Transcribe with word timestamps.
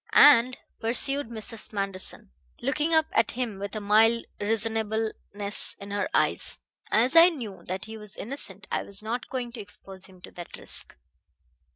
"And," 0.13 0.57
pursued 0.79 1.29
Mrs. 1.29 1.71
Manderson, 1.73 2.31
looking 2.59 2.91
up 2.91 3.05
at 3.11 3.29
him 3.29 3.59
with 3.59 3.75
a 3.75 3.79
mild 3.79 4.25
reasonableness 4.39 5.75
in 5.79 5.91
her 5.91 6.09
eyes, 6.11 6.59
"as 6.89 7.15
I 7.15 7.29
knew 7.29 7.61
that 7.67 7.85
he 7.85 7.97
was 7.99 8.15
innocent 8.17 8.67
I 8.71 8.81
was 8.81 9.03
not 9.03 9.29
going 9.29 9.51
to 9.51 9.59
expose 9.61 10.07
him 10.07 10.19
to 10.23 10.31
that 10.31 10.57
risk." 10.57 10.97